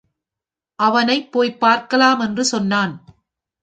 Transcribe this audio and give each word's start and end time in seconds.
அவனைப் 0.79 1.31
போய்ப் 1.31 1.59
பார்க்கலாம் 1.59 2.19
என்று 2.19 2.45
சொன்னான். 2.45 2.93